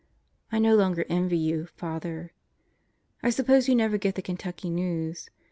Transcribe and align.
I 0.51 0.57
no 0.57 0.75
longer 0.75 1.05
envy 1.09 1.37
you, 1.37 1.67
Father. 1.67 2.33
I 3.21 3.29
suppose 3.29 3.69
you 3.69 3.75
never 3.75 3.99
get 3.99 4.15
the 4.15 4.23
Kentucky 4.23 4.71
news. 4.71 5.29